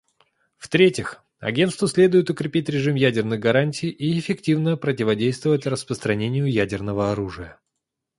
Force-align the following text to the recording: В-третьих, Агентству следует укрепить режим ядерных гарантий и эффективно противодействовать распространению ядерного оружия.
В-третьих, 0.57 1.23
Агентству 1.37 1.87
следует 1.87 2.27
укрепить 2.31 2.67
режим 2.69 2.95
ядерных 2.95 3.39
гарантий 3.39 3.89
и 3.89 4.17
эффективно 4.17 4.75
противодействовать 4.75 5.67
распространению 5.67 6.47
ядерного 6.51 7.11
оружия. 7.11 7.59